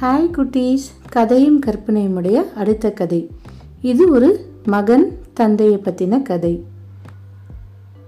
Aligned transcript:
Hi 0.00 0.30
குட்டீஸ். 0.36 0.86
கதையும் 1.10 1.60
கற்பனையுமுடைய 1.66 2.52
அடுத்த 2.54 2.90
கதை. 2.92 3.30
இது 3.80 4.10
ஒரு 4.10 4.46
மகன் 4.64 5.18
தந்தையை 5.32 5.76
பற்றின 5.76 6.22
கதை. 6.22 6.64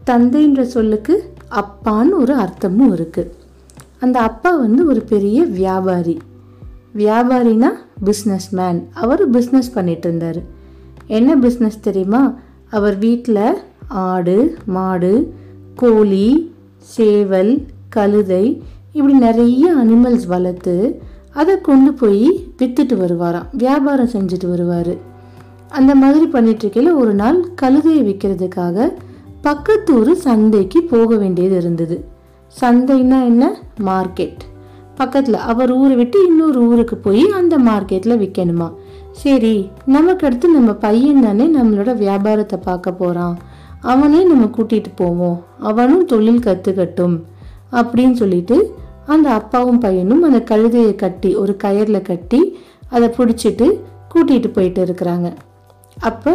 தந்தைன்ற 0.06 0.62
சொல்லுக்கு 0.62 1.32
அப்பான்னு 1.50 2.10
ஒரு 2.12 2.34
அர்த்தமும் 2.36 2.90
இருக்குது 2.90 3.30
அந்த 4.00 4.20
அப்பா 4.20 4.56
வந்து 4.56 4.86
ஒரு 4.86 5.00
பெரிய 5.00 5.44
வியாபாரி. 5.44 6.18
வியாபாரினா 6.96 7.70
பிஸ்னஸ் 8.04 8.50
மேன் 8.50 8.88
அவர் 8.92 9.30
பிஸ்னஸ் 9.30 9.72
பண்ணிட்டு 9.74 10.08
இருந்தார். 10.08 10.42
என்ன 11.06 11.36
பிஸ்னஸ் 11.36 11.80
தெரியுமா? 11.80 12.34
அவர் 12.70 12.98
வீட்டில் 12.98 13.58
ஆடு 13.88 14.56
மாடு 14.66 15.34
கோழி 15.74 16.52
சேவல் 16.78 17.66
கழுதை 17.88 18.62
இப்படி 18.92 19.18
நிறைய 19.18 19.74
அனிமல்ஸ் 19.74 20.26
வளர்த்து 20.26 21.02
அதை 21.34 21.60
கொண்டு 21.60 21.92
போய் 21.92 22.52
விற்றுட்டு 22.58 22.94
வருவாராம். 22.94 23.46
வியாபாரம் 23.52 24.08
செஞ்சுட்டு 24.08 24.48
வருவார். 24.48 24.94
அந்த 25.68 25.94
மாதிரி 25.94 26.24
பண்ணிட்டுருக்கையில் 26.24 26.94
ஒரு 26.94 27.14
நாள் 27.14 27.48
கழுதையை 27.62 28.02
விற்கிறதுக்காக 28.08 28.92
பக்கத்து 29.42 29.98
ஒரு 29.98 30.16
சந்தைக்கு 30.16 30.82
போக 30.82 31.16
வேண்டியது 31.16 31.56
இருந்தது. 31.56 32.04
சந்தைன்னா 32.60 33.24
என்ன? 33.24 33.56
மார்க்கெட். 33.84 34.38
பக்கத்தில் 34.94 35.34
அவர் 35.34 35.72
ஊரை 35.72 35.96
விட்டு 35.96 36.26
இன்னொரு 36.26 36.60
ஊருக்கு 36.60 36.96
போய் 36.96 37.30
அந்த 37.30 37.58
மார்க்கெட்டில் 37.58 38.18
விற்கணுமா 38.22 38.74
சரி 39.12 39.70
நமக்கு 39.86 40.26
அடுத்து 40.26 40.48
நம்ம 40.48 40.72
பையன் 40.72 41.20
தானே 41.20 41.46
நம்மளோட 41.46 41.96
வியாபாரத்தை 41.96 42.58
பார்க்க 42.62 42.92
போகிறான் 42.92 43.38
அவனே 43.80 44.24
நம்ம 44.24 44.44
கூட்டிகிட்டு 44.44 44.90
போவோம். 44.94 45.44
அவனும் 45.58 46.04
தொழில் 46.04 46.38
கற்றுக்கட்டும் 46.38 47.22
அப்படின்னு 47.72 48.12
சொல்லிட்டு 48.12 48.74
அந்த 49.14 49.28
அப்பாவும் 49.30 49.80
பையனும் 49.80 50.24
அந்த 50.28 50.40
கழுதையை 50.50 50.94
கட்டி 50.94 51.30
ஒரு 51.42 51.52
கயரில் 51.64 52.08
கட்டி 52.10 52.40
அதை 52.94 53.08
பிடிச்சிட்டு 53.18 53.66
கூட்டிகிட்டு 54.12 54.50
போயிட்டு 54.56 54.80
இருக்கிறாங்க. 54.86 55.28
அப்போ 56.00 56.32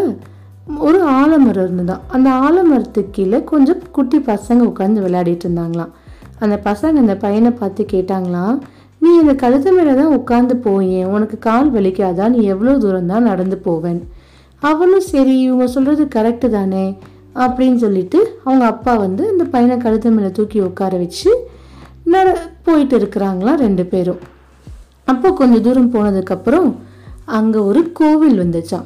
ஒரு 0.87 0.99
ஆலமரம் 1.19 1.63
இருந்துதான் 1.65 2.03
அந்த 2.15 2.29
ஆலமரத்துக்கு 2.45 3.13
கீழே 3.15 3.39
கொஞ்சம் 3.43 3.81
குட்டி 3.91 4.17
பசங்க 4.31 4.61
உட்காந்து 4.71 5.03
விளையாடிட்டு 5.05 5.45
இருந்தாங்களாம். 5.47 5.91
அந்த 6.39 6.55
பசங்க 6.63 7.01
அந்த 7.03 7.15
பையனை 7.23 7.51
பார்த்து 7.51 7.83
கேட்டாங்களாம் 7.93 8.57
நீ 9.01 9.09
இந்த 9.21 9.33
கழுத்து 9.33 9.69
மேலே 9.71 9.93
தான் 9.93 10.13
உட்காந்து 10.17 10.55
போயேன் 10.65 11.09
உனக்கு 11.13 11.37
கால் 11.47 11.69
வலிக்காதா? 11.73 12.25
நீ 12.35 12.41
எவ்வளோ 12.53 12.73
தூரம் 12.77 13.09
தான் 13.13 13.27
நடந்து 13.29 13.57
போவேன்? 13.57 13.99
அவனும் 14.69 15.07
சரி 15.11 15.33
இவங்க 15.39 15.65
சொல்கிறது 15.67 16.03
கரெக்டு 16.15 16.49
தானே? 16.49 16.85
அப்படின்னு 17.35 17.79
சொல்லிட்டு 17.85 18.19
அவங்க 18.43 18.65
அப்பா 18.65 18.93
வந்து 19.05 19.23
அந்த 19.31 19.43
பையனை 19.53 19.77
கழுத்து 19.77 20.11
மேலே 20.11 20.31
தூக்கி 20.31 20.59
உட்கார 20.59 20.97
வச்சு 20.97 21.31
நட 22.13 22.29
போயிட்டு 22.63 22.97
இருக்கிறாங்களாம் 22.97 23.55
ரெண்டு 23.55 23.85
பேரும். 23.85 24.19
அப்போ 25.05 25.31
கொஞ்சம் 25.31 25.61
தூரம் 25.61 25.93
போனதுக்கப்புறம் 25.93 26.75
அங்கே 27.25 27.57
ஒரு 27.57 27.91
கோவில் 27.91 28.39
வந்துச்சான் 28.39 28.85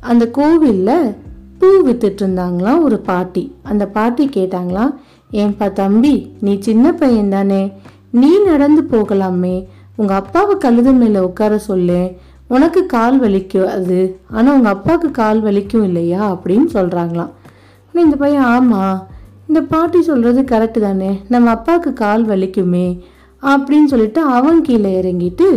அந்த 0.00 0.30
கோவிலில் 0.30 1.14
பூ 1.58 1.66
வித்துட்டு 1.66 2.22
இருந்தாங்களாம் 2.22 2.82
ஒரு 2.82 2.98
பாட்டி. 2.98 3.54
அந்த 3.62 3.86
பாட்டி 3.86 4.28
கேட்டாங்களாம் 4.28 4.94
ஏன்பா 5.32 5.72
தம்பி 5.72 6.32
நீ 6.40 6.58
சின்ன 6.60 6.92
பையன் 6.92 7.28
தானே. 7.28 7.72
நீ 8.10 8.38
நடந்து 8.38 8.82
போகலாமே. 8.90 9.66
உங்கள் 9.96 10.16
அப்பாவை 10.16 10.56
கழுத 10.56 10.92
மேலே 10.92 11.18
உட்கார 11.18 11.58
சொல்லு. 11.58 12.12
உனக்கு 12.46 12.86
கால் 12.86 13.20
வலிக்கும் 13.22 13.66
அது. 13.66 14.20
ஆனால் 14.30 14.54
உங்கள் 14.54 14.72
அப்பாவுக்கு 14.72 15.10
கால் 15.10 15.44
வலிக்கும் 15.44 15.84
இல்லையா? 15.84 16.34
அப்படின்னு 16.34 16.66
சொல்கிறாங்களாம் 16.74 17.30
இந்த 17.92 18.16
பையன் 18.16 18.42
ஆமாம் 18.42 19.06
இந்த 19.48 19.60
பாட்டி 19.60 20.02
சொல்கிறது 20.02 20.40
கரெக்டு 20.42 20.80
தானே? 20.80 21.20
நம்ம 21.28 21.50
அப்பாவுக்கு 21.50 21.92
கால் 21.92 22.26
வலிக்குமே 22.26 22.86
அப்படின்னு 23.42 23.84
சொல்லிட்டு 23.84 24.20
அவன் 24.22 24.62
கீழே 24.62 24.90
இறங்கிட்டு 25.00 25.48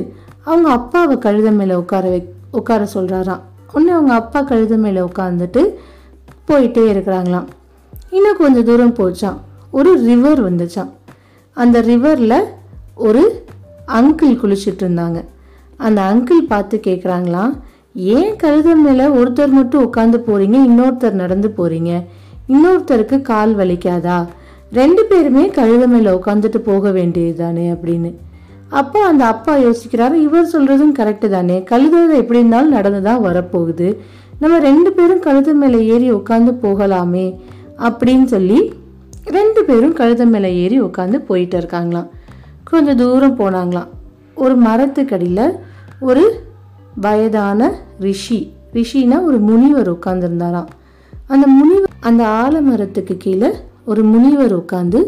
அவங்க 0.43 0.69
அப்பாவை 0.69 1.15
கழுத 1.17 1.51
மேலே 1.51 1.73
உட்கார 1.73 2.09
வை 2.09 2.21
உட்கார 2.51 2.87
சொல்கிறாராம் 2.93 3.43
உடனே 3.73 3.91
அவங்க 3.91 4.13
அப்பா 4.13 4.39
கழுத 4.43 4.77
மேலே 4.77 4.99
உட்காந்துட்டு 4.99 5.61
போயிட்டே 6.47 6.83
இருக்கிறாங்களாம். 6.93 7.47
இன்னும் 8.09 8.37
கொஞ்சம் 8.37 8.63
தூரம் 8.63 8.95
போச்சான் 8.95 9.37
ஒரு 9.71 9.91
ரிவர் 10.03 10.41
வந்துச்சான் 10.47 10.91
அந்த 11.57 11.81
ரிவரில் 11.81 12.39
ஒரு 12.95 13.23
அங்கிள் 13.87 14.39
குளிச்சுட்டு 14.41 14.83
இருந்தாங்க. 14.85 15.19
அந்த 15.77 15.99
அங்கிள் 16.01 16.47
பார்த்து 16.47 16.81
கேட்குறாங்களாம் 16.87 17.53
ஏன் 17.93 18.33
கழுத 18.43 18.75
மேலே 18.75 19.05
ஒருத்தர் 19.19 19.57
மட்டும் 19.57 19.83
உட்காந்து 19.83 20.17
போகிறீங்க 20.27 20.57
இன்னொருத்தர் 20.69 21.21
நடந்து 21.21 21.49
போகிறீங்க 21.57 21.91
இன்னொருத்தருக்கு 22.49 23.21
கால் 23.21 23.57
வலிக்காதா? 23.57 24.27
ரெண்டு 24.71 25.05
பேருமே 25.05 25.43
கழுத 25.47 25.87
மேலே 25.87 26.09
உட்காந்துட்டு 26.11 26.57
போக 26.57 26.91
வேண்டியது 26.91 27.35
தானே 27.35 27.71
அப்படின்னு. 27.71 28.15
அப்போ 28.69 28.99
அந்த 29.05 29.25
அப்பா 29.25 29.57
யோசிக்கிறாரு 29.57 30.13
இவர் 30.13 30.51
சொல்கிறதும் 30.53 30.95
கரெக்டு 30.99 31.27
தானே. 31.29 31.63
கழுதை 31.63 32.17
எப்படி 32.17 32.39
இருந்தாலும் 32.39 32.69
நடந்து 32.69 33.01
தான் 33.01 33.23
வரப்போகுது. 33.23 33.87
நம்ம 34.39 34.59
ரெண்டு 34.59 34.91
பேரும் 34.91 35.21
கழுத 35.21 35.53
மேலே 35.53 35.85
ஏறி 35.85 36.13
உட்காந்து 36.13 36.51
போகலாமே 36.65 37.25
அப்படின்னு 37.77 38.23
சொல்லி 38.23 38.73
ரெண்டு 39.25 39.63
பேரும் 39.65 39.95
கழுத 39.95 40.25
மேலே 40.25 40.55
ஏறி 40.55 40.81
உட்காந்து 40.81 41.15
போயிட்டு 41.15 41.59
இருக்காங்களாம். 41.59 42.09
கொஞ்சம் 42.63 42.97
தூரம் 42.97 43.37
போனாங்களாம். 43.39 43.89
ஒரு 44.35 44.61
மரத்துக்கடியில் 44.61 45.55
ஒரு 45.99 46.23
வயதான 47.01 47.71
ரிஷி 47.99 48.53
ரிஷினா 48.73 49.23
ஒரு 49.23 49.37
முனிவர் 49.37 49.93
உட்காந்துருந்தாராம் 49.93 50.69
அந்த 51.27 51.47
முனிவர் 51.47 51.88
அந்த 51.99 52.23
ஆலமரத்துக்கு 52.27 53.17
கீழே 53.17 53.49
ஒரு 53.85 54.03
முனிவர் 54.03 54.57
உட்காந்து 54.59 54.99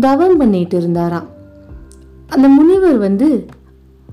தவம் 0.00 0.36
பண்ணிட்டு 0.36 0.76
இருந்தாராம். 0.76 1.26
அந்த 2.28 2.48
முனிவர் 2.48 2.98
வந்து 2.98 3.46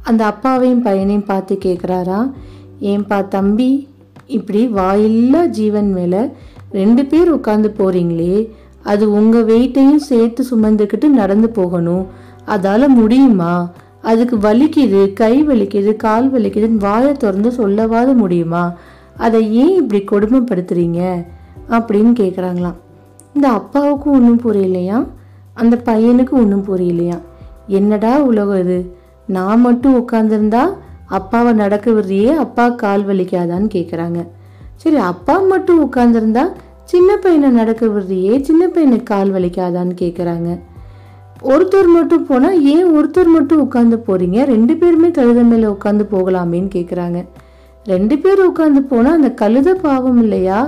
அந்த 0.03 0.25
அப்பாவையும் 0.25 0.81
பையனையும் 0.81 1.25
பார்த்து 1.25 1.57
கேட்குறாரா 1.65 2.31
ஏன்பா 2.81 3.27
தம்பி 3.27 3.87
இப்படி 4.27 4.67
வாயில்லா 4.67 5.45
ஜீவன் 5.45 5.93
மேலே 5.93 6.29
ரெண்டு 6.71 7.05
பேர் 7.05 7.35
உட்காந்து 7.35 7.69
போகிறீங்களே 7.77 8.51
அது 8.83 9.11
உங்கள் 9.11 9.45
வெயிட்டையும் 9.45 10.03
சேர்த்து 10.09 10.45
சுமந்துக்கிட்டு 10.51 11.07
நடந்து 11.07 11.49
போகணும். 11.49 12.07
அதால் 12.45 12.87
முடியுமா? 12.87 13.71
அதுக்கு 14.01 14.35
வலிக்குது 14.37 15.13
கை 15.13 15.47
வலிக்குது 15.47 15.95
கால் 15.95 16.31
வலிக்குதுன்னு 16.31 16.77
வாயை 16.77 17.11
திறந்து 17.11 17.51
சொல்லவாது 17.51 18.13
முடியுமா? 18.13 18.73
அதை 19.17 19.55
ஏன் 19.55 19.75
இப்படி 19.75 20.03
கொடுமைப்படுத்துறீங்க? 20.03 21.25
அப்படின்னு 21.69 22.11
கேட்குறாங்களாம் 22.21 22.77
இந்த 23.33 23.47
அப்பாவுக்கும் 23.49 24.13
ஒன்றும் 24.13 24.41
புரியலையா? 24.41 25.07
அந்த 25.53 25.75
பையனுக்கு 25.85 26.31
ஒன்றும் 26.31 26.65
புரியலையா? 26.67 27.17
என்னடா 27.67 28.17
உலகம் 28.21 28.59
இது? 28.59 28.79
நான் 29.27 29.61
மட்டும் 29.61 29.97
உட்காந்துருந்தா 30.01 30.63
அப்பாவை 31.07 31.53
நடக்க 31.53 31.91
விடுறியே 31.91 32.31
அப்பா 32.35 32.69
கால் 32.69 33.05
வலிக்காதான்னு 33.05 33.67
கேட்குறாங்க 33.75 34.19
சரி 34.75 34.97
அப்பா 35.11 35.39
மட்டும் 35.39 35.83
உட்காந்துருந்தா 35.85 36.43
சின்ன 36.83 37.17
பையனை 37.17 37.49
நடக்க 37.49 37.85
விடுறியே 37.85 38.41
சின்ன 38.41 38.67
பையனுக்கு 38.67 39.03
கால் 39.03 39.31
வலிக்காதான்னு 39.31 39.95
கேட்குறாங்க 40.01 40.49
ஒருத்தர் 41.43 41.89
மட்டும் 41.95 42.25
போனால் 42.25 42.61
ஏன் 42.63 42.87
ஒருத்தர் 42.97 43.31
மட்டும் 43.33 43.61
உட்காந்து 43.65 43.97
போறீங்க? 44.07 44.37
ரெண்டு 44.45 44.73
பேருமே 44.77 45.09
கழுத 45.09 45.41
மேலே 45.43 45.67
உட்காந்து 45.67 46.05
போகலாமேன்னு 46.11 46.69
கேட்குறாங்க 46.75 47.19
ரெண்டு 47.85 48.17
பேர் 48.17 48.39
உட்காந்து 48.47 48.79
போனால் 48.79 49.13
அந்த 49.13 49.29
கழுத 49.41 49.73
பாவம் 49.73 50.21
இல்லையா? 50.21 50.59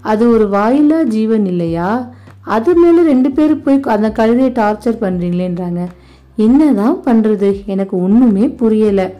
அது 0.00 0.30
ஒரு 0.30 0.48
வாயிலா 0.48 1.02
ஜீவன் 1.02 1.46
இல்லையா? 1.46 2.10
அது 2.42 2.74
மேலே 2.74 3.02
ரெண்டு 3.02 3.30
பேர் 3.30 3.62
போய் 3.62 3.80
அந்த 3.82 4.08
கழுதையை 4.08 4.50
டார்ச்சர் 4.60 5.02
பண்ணுறீங்களேன்றாங்க 5.04 5.88
என்னதான் 6.36 6.98
பண்ணுறது 7.04 7.66
எனக்கு 7.66 8.02
ஒன்றுமே 8.02 8.46
புரியலை. 8.46 9.12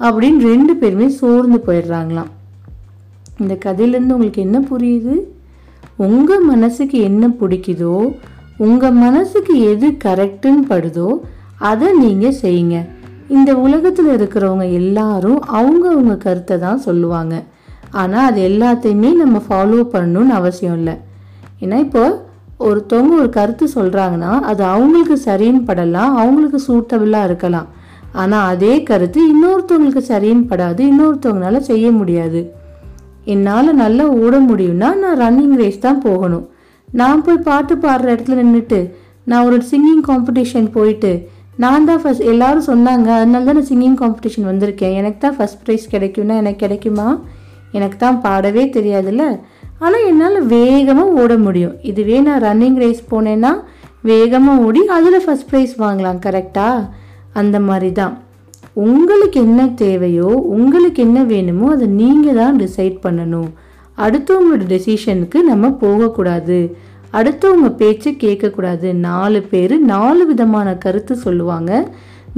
அப்படின்னு 0.00 0.40
ரெண்டு 0.52 0.76
பேருமே 0.76 1.08
சோர்ந்து 1.08 1.58
போயிடுறாங்களாம். 1.66 2.30
இந்த 3.38 3.58
கதையிலேருந்து 3.64 4.16
உங்களுக்கு 4.16 4.42
என்ன 4.42 4.58
புரியுது? 4.70 5.14
உங்கள் 5.96 6.40
மனசுக்கு 6.40 6.98
என்ன 7.00 7.28
பிடிக்குதோ 7.28 8.14
உங்கள் 8.56 8.92
மனசுக்கு 8.92 9.54
எது 9.70 9.88
கரெக்டுன்னு 10.04 10.64
படுதோ 10.68 11.08
அதை 11.58 11.88
நீங்கள் 11.98 12.38
செய்யுங்க. 12.42 12.76
இந்த 13.28 13.56
உலகத்தில் 13.56 14.06
இருக்கிறவங்க 14.06 14.72
எல்லாரும் 14.72 15.42
அவங்கவுங்க 15.58 16.16
கருத்தை 16.16 16.58
தான் 16.58 16.78
சொல்லுவாங்க. 16.78 17.44
ஆனால் 18.00 18.26
அது 18.30 18.40
எல்லாத்தையுமே 18.50 19.10
நம்ம 19.22 19.40
ஃபாலோ 19.46 19.80
பண்ணணும்னு 19.94 20.34
அவசியம் 20.40 20.76
இல்லை. 20.80 20.94
ஏன்னா 21.62 21.76
இப்போ 21.86 22.04
ஒருத்தவங்க 22.66 23.14
ஒரு 23.22 23.30
கருத்து 23.36 23.64
சொல்கிறாங்கன்னா 23.76 24.32
அது 24.50 24.62
அவங்களுக்கு 24.74 25.16
சரின்னு 25.26 25.62
படலாம் 25.68 26.12
அவங்களுக்கு 26.22 26.58
சூட்டபிளாக 26.68 27.28
இருக்கலாம். 27.28 27.68
ஆனால் 28.22 28.48
அதே 28.52 28.74
கருத்து 28.90 29.20
இன்னொருத்தவங்களுக்கு 29.32 30.02
சரின்னு 30.10 30.44
படாது 30.50 30.82
இன்னொருத்தவங்களால 30.90 31.60
செய்ய 31.70 31.86
முடியாது. 32.00 32.40
என்னால் 33.34 33.78
நல்லா 33.82 34.04
ஓட 34.22 34.34
முடியும்னா 34.48 34.88
நான் 35.02 35.20
ரன்னிங் 35.22 35.56
ரேஸ் 35.62 35.84
தான் 35.86 36.02
போகணும். 36.08 36.44
நான் 36.88 37.24
போய் 37.26 37.46
பாட்டு 37.48 37.74
பாடுற 37.84 38.08
இடத்துல 38.14 38.36
நின்றுட்டு 38.40 38.80
நான் 39.30 39.46
ஒரு 39.48 39.58
சிங்கிங் 39.70 40.02
காம்படிஷன் 40.08 40.68
போயிட்டு 40.76 41.12
நான் 41.62 41.86
தான் 41.88 42.00
ஃபஸ்ட் 42.02 42.26
எல்லாரும் 42.32 42.68
சொன்னாங்க 42.68 43.08
அதனால 43.18 43.44
தான் 43.48 43.58
நான் 43.58 43.70
சிங்கிங் 43.70 43.98
காம்படிஷன் 44.02 44.48
வந்திருக்கேன். 44.50 44.94
எனக்கு 45.00 45.18
தான் 45.24 45.36
ஃபஸ்ட் 45.38 45.60
ப்ரைஸ் 45.64 45.84
கிடைக்கும்னா 45.94 46.36
எனக்கு 46.42 46.62
கிடைக்குமா? 46.64 47.08
எனக்கு 47.78 47.96
தான் 48.04 48.20
பாடவே 48.26 48.64
தெரியாதுல்ல? 48.76 49.24
ஆனால் 49.84 50.06
என்னால் 50.10 50.38
வேகமாக 50.56 51.16
ஓட 51.22 51.32
முடியும். 51.46 51.74
இதுவே 51.90 52.18
நான் 52.26 52.44
ரன்னிங் 52.46 52.78
ரேஸ் 52.82 53.02
போனேன்னா 53.12 53.52
வேகமாக 54.10 54.62
ஓடி 54.66 54.80
அதில் 54.96 55.24
ஃபஸ்ட் 55.24 55.48
ப்ரைஸ் 55.50 55.74
வாங்கலாம் 55.84 56.22
கரெக்டாக 56.26 56.86
அந்த 57.40 57.56
மாதிரி 57.68 57.90
தான் 58.00 58.14
உங்களுக்கு 58.84 59.38
என்ன 59.48 59.60
தேவையோ 59.82 60.30
உங்களுக்கு 60.54 61.00
என்ன 61.06 61.18
வேணுமோ 61.32 61.66
அதை 61.74 61.86
நீங்கள் 62.00 62.38
தான் 62.40 62.58
டிசைட் 62.62 62.96
பண்ணணும். 63.04 63.50
அடுத்தவங்களோட 64.04 64.64
டெசிஷனுக்கு 64.72 65.38
நம்ம 65.50 65.70
போகக்கூடாது. 65.82 66.58
அடுத்தவங்க 67.18 67.68
பேச்சு 67.80 68.10
கேட்கக்கூடாது. 68.22 68.88
நாலு 69.08 69.40
பேர் 69.50 69.74
நாலு 69.92 70.22
விதமான 70.30 70.68
கருத்து 70.84 71.16
சொல்லுவாங்க. 71.26 71.72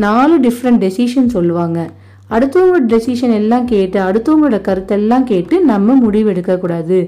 நாலு 0.04 0.34
டிஃப்ரெண்ட் 0.46 0.82
டெசிஷன் 0.84 1.30
சொல்லுவாங்க. 1.36 1.78
அடுத்தவங்களோட 2.30 2.84
டெசிஷன் 2.92 3.34
எல்லாம் 3.40 3.64
கேட்டு 3.64 4.00
அடுத்தவங்களோட 4.00 4.58
கருத்தெல்லாம் 4.68 5.24
கேட்டு 5.24 5.64
நம்ம 5.64 5.94
முடிவு 5.94 6.28
எடுக்கக்கூடாது 6.28 6.98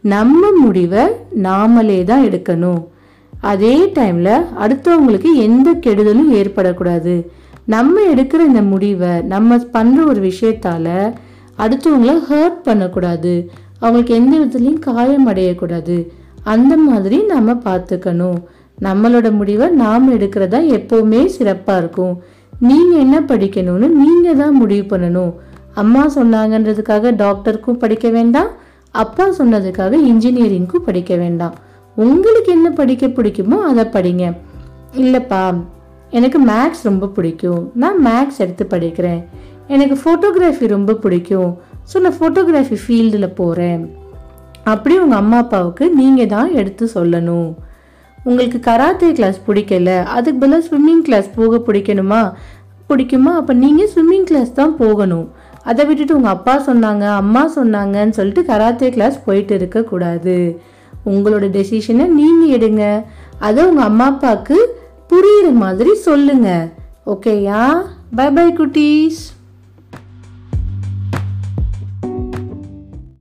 நம்ம 0.00 0.50
முடிவை 0.60 1.02
நாமளே 1.42 2.04
தான் 2.04 2.24
எடுக்கணும். 2.24 2.80
அதே 3.40 3.76
டைமில் 3.94 4.34
அடுத்தவங்களுக்கு 4.64 5.30
எந்த 5.34 5.68
கெடுதலும் 5.74 6.32
ஏற்படக்கூடாது. 6.40 7.26
நம்ம 7.64 8.00
எடுக்கிற 8.14 8.40
இந்த 8.50 8.62
முடிவை 8.62 9.12
நம்ம 9.22 9.56
பண்ணுற 9.56 10.06
ஒரு 10.06 10.20
விஷயத்தால் 10.30 11.14
அடுத்தவங்கள 11.58 12.12
ஹர்ட் 12.30 12.60
பண்ணக்கூடாது. 12.62 13.50
அவங்களுக்கு 13.78 14.14
எந்த 14.14 14.34
விதத்துலையும் 14.38 14.78
காயம் 14.78 15.28
அடையக்கூடாது. 15.28 15.96
அந்த 16.42 16.76
மாதிரி 16.76 17.22
நம்ம 17.22 17.52
பார்த்துக்கணும். 17.52 18.38
நம்மளோட 18.82 19.30
முடிவை 19.30 19.68
நாம் 19.68 20.06
எடுக்கிறதா 20.18 20.60
எப்போவுமே 20.78 21.26
சிறப்பாக 21.26 21.78
இருக்கும். 21.78 22.22
நீங்கள் 22.60 22.98
என்ன 22.98 23.20
படிக்கணும்னு 23.20 23.88
நீங்கள் 23.88 24.36
தான் 24.36 24.54
முடிவு 24.54 24.96
பண்ணணும். 24.96 25.32
அம்மா 25.74 26.02
சொன்னாங்கன்றதுக்காக 26.16 27.12
டாக்டருக்கும் 27.22 27.80
படிக்க 27.84 28.08
வேண்டாம் 28.08 28.50
அப்பா 28.90 29.24
சொன்னதுக்காக 29.38 29.96
இன்ஜினியரிங்க்கும் 30.10 30.86
படிக்க 30.88 31.16
வேண்டாம். 31.16 31.54
உங்களுக்கு 31.96 32.52
என்ன 32.52 32.70
படிக்க 32.70 33.06
பிடிக்குமோ 33.06 33.58
அதை 33.70 33.84
படிங்க. 33.96 34.24
இல்லைப்பா 35.02 35.42
எனக்கு 36.10 36.38
மேக்ஸ் 36.40 36.82
ரொம்ப 36.82 37.06
பிடிக்கும். 37.06 37.72
நான் 37.74 37.98
மேக்ஸ் 38.06 38.38
எடுத்து 38.38 38.64
படிக்கிறேன். 38.70 39.20
எனக்கு 39.68 39.96
ஃபோட்டோகிராஃபி 40.02 40.66
ரொம்ப 40.66 40.94
பிடிக்கும். 40.94 41.58
ஸோ 41.92 42.00
நான் 42.00 42.18
ஃபோட்டோகிராஃபி 42.20 42.76
ஃபீல்டில் 42.86 43.36
போகிறேன் 43.40 43.82
அப்படி 44.64 44.98
உங்கள் 44.98 45.18
அம்மா 45.18 45.36
அப்பாவுக்கு 45.36 45.84
நீங்கள் 45.94 46.26
தான் 46.26 46.52
எடுத்து 46.52 46.90
சொல்லணும். 46.94 47.48
உங்களுக்கு 48.28 48.58
கராத்தே 48.58 49.12
கிளாஸ் 49.12 49.38
பிடிக்கல 49.46 50.02
அதுக்கு 50.16 50.38
பதிலாக 50.40 50.62
ஸ்விம்மிங் 50.66 51.02
கிளாஸ் 51.08 51.26
போக 51.34 51.56
பிடிக்கணுமா? 51.66 52.20
பிடிக்குமா? 52.88 53.32
அப்போ 53.40 53.52
நீங்கள் 53.52 53.90
ஸ்விம்மிங் 53.94 54.24
கிளாஸ் 54.30 54.52
தான் 54.52 54.76
போகணும். 54.76 55.26
அதை 55.62 55.86
விட்டுட்டு 55.86 56.16
உங்கள் 56.16 56.34
அப்பா 56.36 56.54
சொன்னாங்க 56.68 57.04
அம்மா 57.16 57.42
சொன்னாங்கன்னு 57.56 58.16
சொல்லிட்டு 58.18 58.42
கராத்தே 58.42 58.88
கிளாஸ் 58.88 59.18
போயிட்டு 59.24 59.54
இருக்கக்கூடாது 59.54 60.36
உங்களோட 61.12 61.44
டெசிஷனை 61.58 62.06
நீங்கள் 62.20 62.54
எடுங்க. 62.58 63.04
அதை 63.38 63.64
உங்கள் 63.64 63.88
அம்மா 63.90 64.06
அப்பாவுக்கு 64.12 64.58
புரியுற 65.12 65.52
மாதிரி 65.52 65.94
சொல்லுங்கள் 66.08 66.66
ஓகேயா 67.14 67.62
பை 68.18 68.30
பை 68.30 68.48
குட்டீஸ். 68.60 69.22